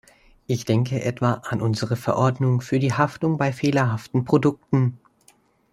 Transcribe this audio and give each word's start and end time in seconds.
Ich 0.47 0.65
denke 0.65 1.03
etwa 1.03 1.33
an 1.45 1.61
unsere 1.61 1.95
Verordnung 1.95 2.61
für 2.61 2.79
die 2.79 2.91
Haftung 2.93 3.37
bei 3.37 3.53
fehlerhaften 3.53 4.25
Produkten. 4.25 4.99